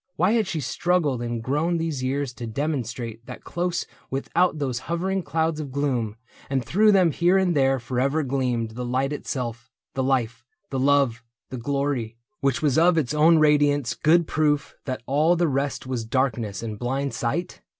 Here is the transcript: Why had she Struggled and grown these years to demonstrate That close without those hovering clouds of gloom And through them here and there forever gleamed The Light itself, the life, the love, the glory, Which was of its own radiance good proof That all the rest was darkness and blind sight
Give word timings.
Why 0.15 0.31
had 0.31 0.47
she 0.47 0.59
Struggled 0.61 1.21
and 1.21 1.43
grown 1.43 1.77
these 1.77 2.01
years 2.01 2.33
to 2.33 2.47
demonstrate 2.47 3.23
That 3.27 3.43
close 3.43 3.85
without 4.09 4.57
those 4.57 4.79
hovering 4.89 5.21
clouds 5.21 5.59
of 5.59 5.71
gloom 5.71 6.15
And 6.49 6.65
through 6.65 6.91
them 6.91 7.11
here 7.11 7.37
and 7.37 7.55
there 7.55 7.77
forever 7.77 8.23
gleamed 8.23 8.71
The 8.71 8.83
Light 8.83 9.13
itself, 9.13 9.69
the 9.93 10.01
life, 10.01 10.43
the 10.71 10.79
love, 10.79 11.23
the 11.51 11.57
glory, 11.57 12.17
Which 12.39 12.63
was 12.63 12.79
of 12.79 12.97
its 12.97 13.13
own 13.13 13.37
radiance 13.37 13.93
good 13.93 14.25
proof 14.25 14.73
That 14.85 15.03
all 15.05 15.35
the 15.35 15.47
rest 15.47 15.85
was 15.85 16.03
darkness 16.03 16.63
and 16.63 16.79
blind 16.79 17.13
sight 17.13 17.61